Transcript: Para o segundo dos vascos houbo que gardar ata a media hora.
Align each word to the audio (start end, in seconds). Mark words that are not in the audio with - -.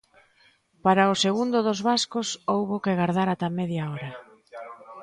Para 0.85 1.11
o 1.13 1.19
segundo 1.23 1.57
dos 1.67 1.79
vascos 1.89 2.27
houbo 2.53 2.75
que 2.83 2.97
gardar 3.01 3.27
ata 3.29 3.45
a 3.51 3.55
media 3.59 3.83
hora. 3.91 4.11